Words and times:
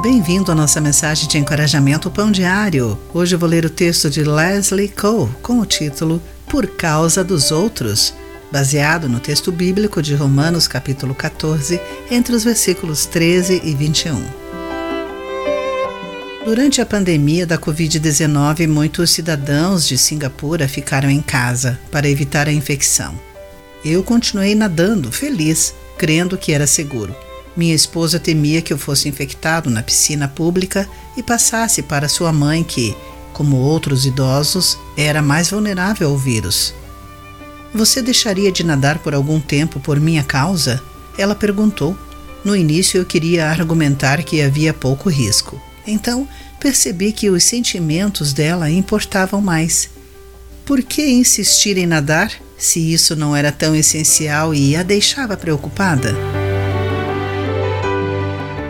Bem-vindo 0.00 0.52
à 0.52 0.54
nossa 0.54 0.80
mensagem 0.80 1.26
de 1.26 1.38
encorajamento 1.38 2.08
Pão 2.08 2.30
Diário. 2.30 2.96
Hoje 3.12 3.34
vou 3.34 3.48
ler 3.48 3.64
o 3.64 3.70
texto 3.70 4.08
de 4.08 4.22
Leslie 4.22 4.88
Cole 4.88 5.28
com 5.42 5.58
o 5.58 5.66
título 5.66 6.22
Por 6.48 6.68
causa 6.68 7.24
dos 7.24 7.50
outros, 7.50 8.14
baseado 8.52 9.08
no 9.08 9.18
texto 9.18 9.50
bíblico 9.50 10.00
de 10.00 10.14
Romanos 10.14 10.68
capítulo 10.68 11.16
14, 11.16 11.80
entre 12.12 12.32
os 12.32 12.44
versículos 12.44 13.06
13 13.06 13.60
e 13.64 13.74
21. 13.74 14.24
Durante 16.44 16.80
a 16.80 16.86
pandemia 16.86 17.44
da 17.44 17.58
Covid-19, 17.58 18.68
muitos 18.68 19.10
cidadãos 19.10 19.84
de 19.84 19.98
Singapura 19.98 20.68
ficaram 20.68 21.10
em 21.10 21.20
casa 21.20 21.76
para 21.90 22.08
evitar 22.08 22.46
a 22.46 22.52
infecção. 22.52 23.18
Eu 23.84 24.04
continuei 24.04 24.54
nadando, 24.54 25.10
feliz, 25.10 25.74
crendo 25.98 26.38
que 26.38 26.52
era 26.52 26.68
seguro. 26.68 27.27
Minha 27.56 27.74
esposa 27.74 28.18
temia 28.18 28.62
que 28.62 28.72
eu 28.72 28.78
fosse 28.78 29.08
infectado 29.08 29.68
na 29.68 29.82
piscina 29.82 30.28
pública 30.28 30.88
e 31.16 31.22
passasse 31.22 31.82
para 31.82 32.08
sua 32.08 32.32
mãe, 32.32 32.62
que, 32.62 32.96
como 33.32 33.56
outros 33.56 34.06
idosos, 34.06 34.78
era 34.96 35.20
mais 35.20 35.50
vulnerável 35.50 36.08
ao 36.08 36.16
vírus. 36.16 36.74
Você 37.74 38.00
deixaria 38.00 38.50
de 38.50 38.64
nadar 38.64 38.98
por 38.98 39.14
algum 39.14 39.40
tempo 39.40 39.78
por 39.80 40.00
minha 40.00 40.22
causa? 40.22 40.82
Ela 41.16 41.34
perguntou. 41.34 41.96
No 42.44 42.56
início 42.56 42.98
eu 42.98 43.04
queria 43.04 43.48
argumentar 43.48 44.22
que 44.22 44.40
havia 44.40 44.72
pouco 44.72 45.10
risco. 45.10 45.60
Então 45.86 46.28
percebi 46.60 47.12
que 47.12 47.30
os 47.30 47.44
sentimentos 47.44 48.32
dela 48.32 48.70
importavam 48.70 49.40
mais. 49.40 49.90
Por 50.64 50.82
que 50.82 51.06
insistir 51.06 51.78
em 51.78 51.86
nadar 51.86 52.32
se 52.56 52.92
isso 52.92 53.16
não 53.16 53.34
era 53.34 53.52
tão 53.52 53.74
essencial 53.74 54.54
e 54.54 54.76
a 54.76 54.82
deixava 54.82 55.36
preocupada? 55.36 56.14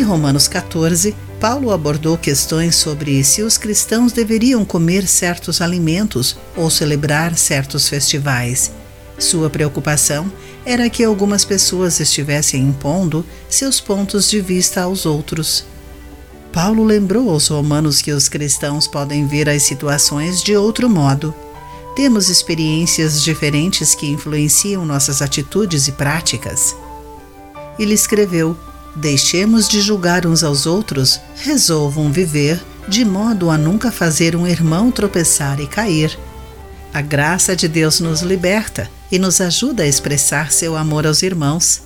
Em 0.00 0.02
Romanos 0.02 0.48
14, 0.48 1.14
Paulo 1.38 1.70
abordou 1.70 2.16
questões 2.16 2.74
sobre 2.74 3.22
se 3.22 3.42
os 3.42 3.58
cristãos 3.58 4.12
deveriam 4.12 4.64
comer 4.64 5.06
certos 5.06 5.60
alimentos 5.60 6.38
ou 6.56 6.70
celebrar 6.70 7.36
certos 7.36 7.86
festivais. 7.86 8.72
Sua 9.18 9.50
preocupação 9.50 10.32
era 10.64 10.88
que 10.88 11.04
algumas 11.04 11.44
pessoas 11.44 12.00
estivessem 12.00 12.62
impondo 12.62 13.26
seus 13.46 13.78
pontos 13.78 14.30
de 14.30 14.40
vista 14.40 14.80
aos 14.80 15.04
outros. 15.04 15.66
Paulo 16.50 16.82
lembrou 16.82 17.28
aos 17.28 17.48
romanos 17.48 18.00
que 18.00 18.10
os 18.10 18.26
cristãos 18.26 18.86
podem 18.86 19.26
ver 19.26 19.50
as 19.50 19.64
situações 19.64 20.42
de 20.42 20.56
outro 20.56 20.88
modo. 20.88 21.34
Temos 21.94 22.30
experiências 22.30 23.22
diferentes 23.22 23.94
que 23.94 24.06
influenciam 24.06 24.86
nossas 24.86 25.20
atitudes 25.20 25.88
e 25.88 25.92
práticas. 25.92 26.74
Ele 27.78 27.92
escreveu: 27.92 28.56
Deixemos 28.96 29.68
de 29.68 29.80
julgar 29.80 30.26
uns 30.26 30.42
aos 30.42 30.66
outros, 30.66 31.20
resolvam 31.36 32.10
viver 32.10 32.60
de 32.88 33.04
modo 33.04 33.50
a 33.50 33.56
nunca 33.56 33.92
fazer 33.92 34.34
um 34.34 34.46
irmão 34.46 34.90
tropeçar 34.90 35.60
e 35.60 35.66
cair. 35.66 36.18
A 36.92 37.00
graça 37.00 37.54
de 37.54 37.68
Deus 37.68 38.00
nos 38.00 38.20
liberta 38.20 38.90
e 39.12 39.18
nos 39.18 39.40
ajuda 39.40 39.84
a 39.84 39.86
expressar 39.86 40.50
seu 40.50 40.76
amor 40.76 41.06
aos 41.06 41.22
irmãos. 41.22 41.82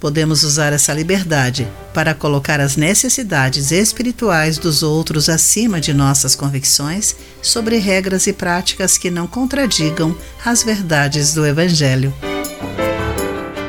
Podemos 0.00 0.42
usar 0.42 0.72
essa 0.72 0.92
liberdade 0.92 1.68
para 1.94 2.12
colocar 2.12 2.58
as 2.58 2.74
necessidades 2.76 3.70
espirituais 3.70 4.58
dos 4.58 4.82
outros 4.82 5.28
acima 5.28 5.80
de 5.80 5.94
nossas 5.94 6.34
convicções 6.34 7.14
sobre 7.40 7.78
regras 7.78 8.26
e 8.26 8.32
práticas 8.32 8.98
que 8.98 9.12
não 9.12 9.28
contradigam 9.28 10.16
as 10.44 10.64
verdades 10.64 11.34
do 11.34 11.46
Evangelho. 11.46 12.12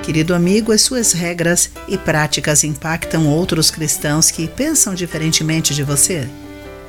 Querido 0.04 0.36
amigo, 0.36 0.74
as 0.74 0.82
suas 0.82 1.14
regras 1.14 1.70
e 1.88 1.98
práticas 1.98 2.66
impactam 2.66 3.26
outros 3.26 3.72
cristãos 3.72 4.30
que 4.30 4.50
pensam 4.50 4.94
diferentemente 4.94 5.74
de 5.74 5.82
você? 5.82 6.28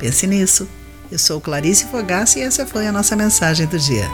Pense 0.00 0.26
nisso. 0.26 0.68
Eu 1.12 1.18
sou 1.18 1.40
Clarice 1.40 1.84
Fogaça 1.84 2.40
e 2.40 2.42
essa 2.42 2.66
foi 2.66 2.88
a 2.88 2.92
nossa 2.92 3.14
mensagem 3.14 3.68
do 3.68 3.78
dia. 3.78 4.04